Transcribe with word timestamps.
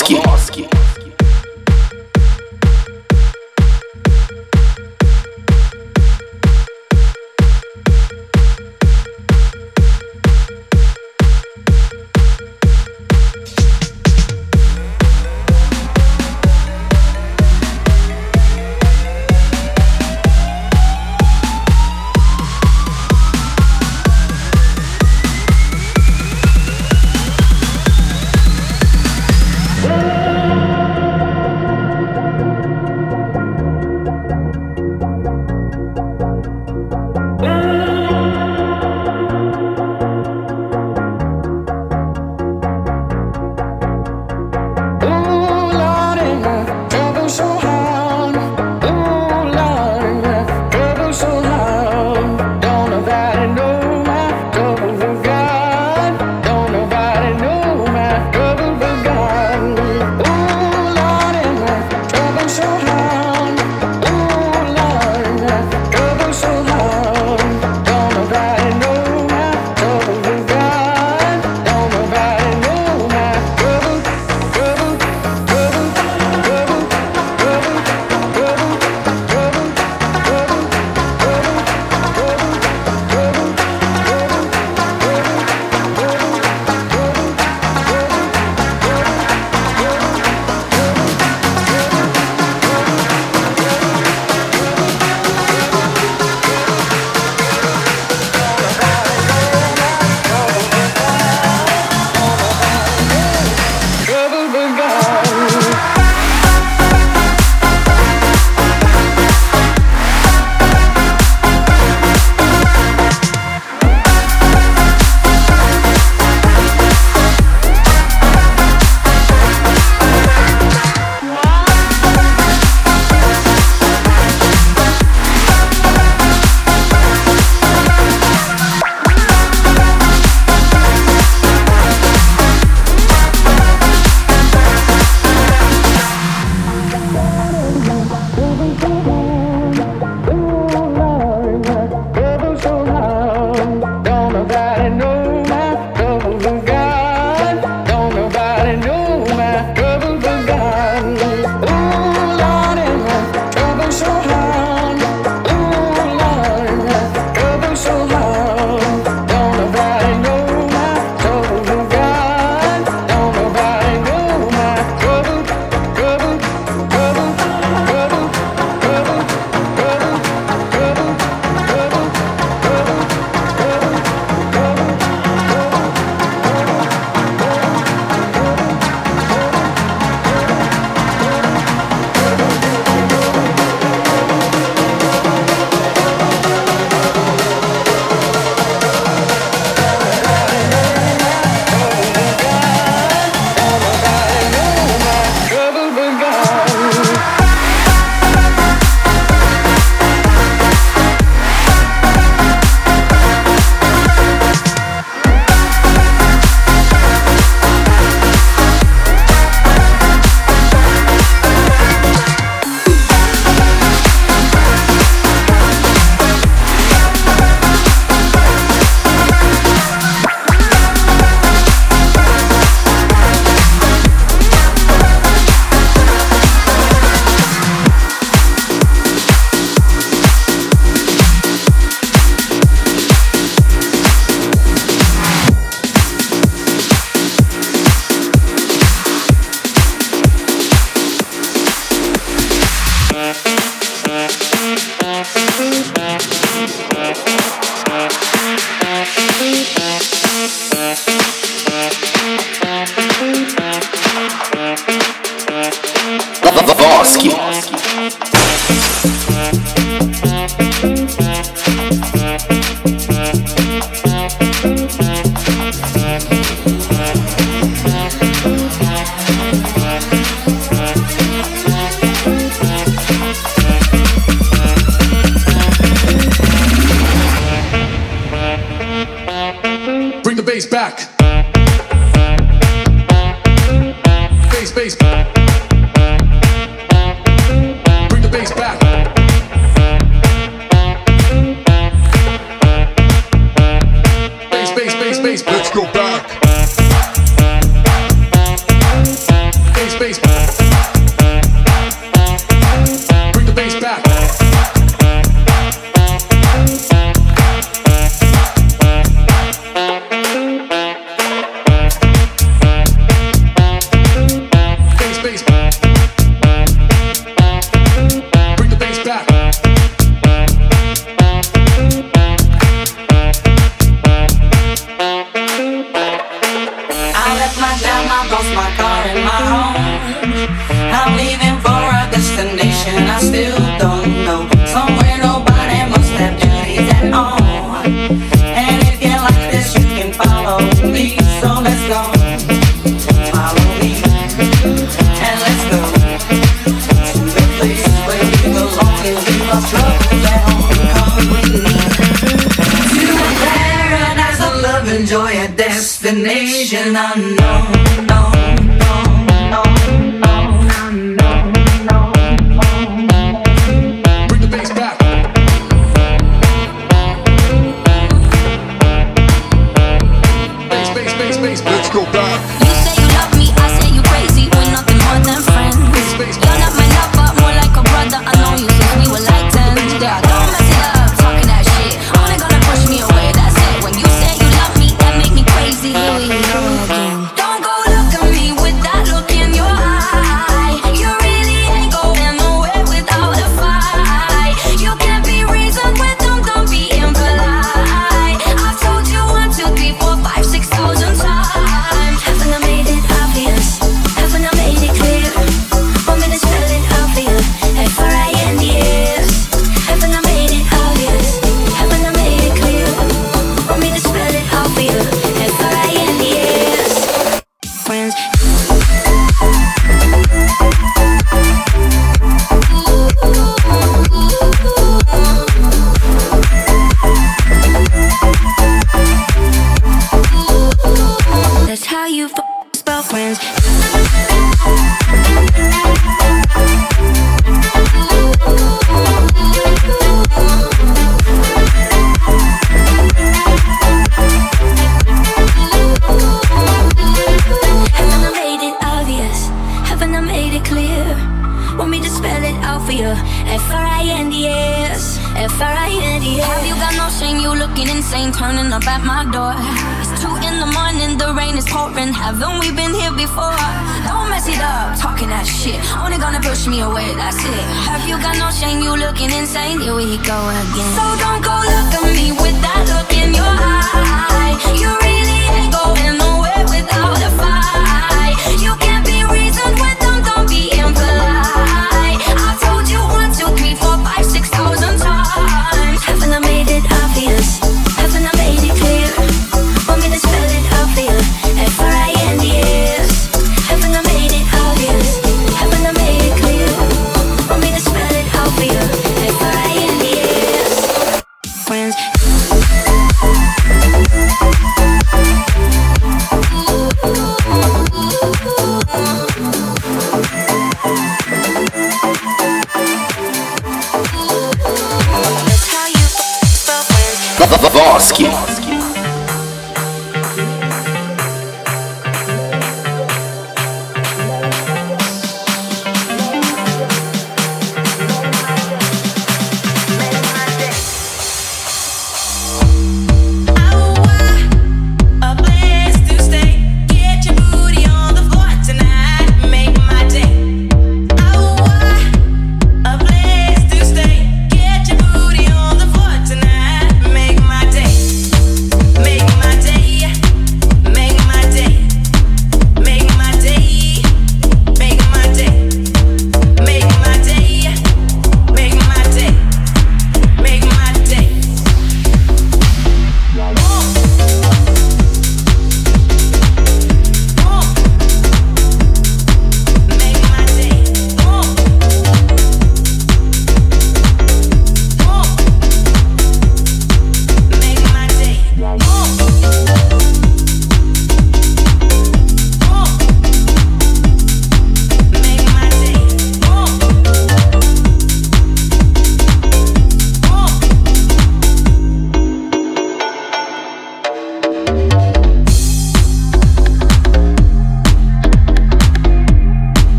Vavoski. 0.00 0.29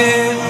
yeah. 0.00 0.49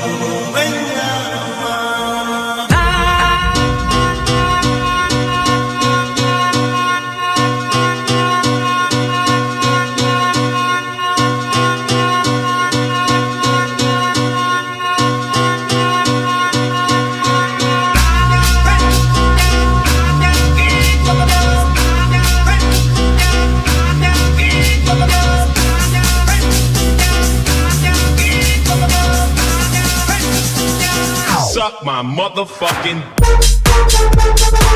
My 32.03 32.13
motherfucking. 32.17 34.70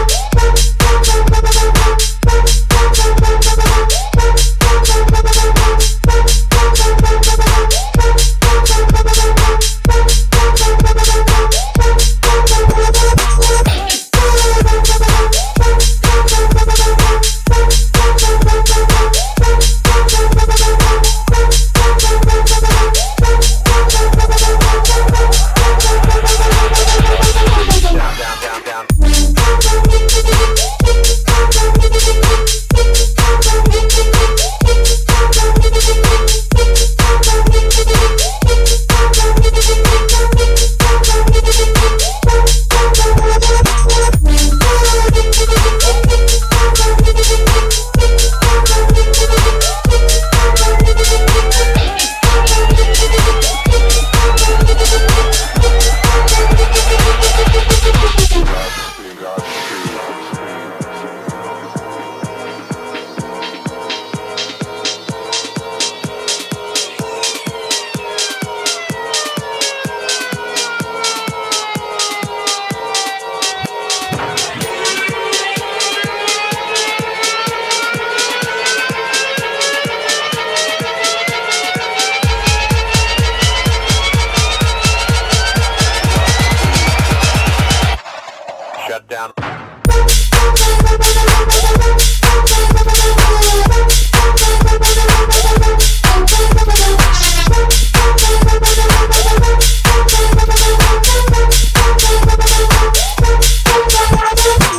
shut 89.05 89.09
down. 89.09 89.33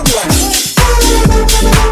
Yeah. 0.06 1.85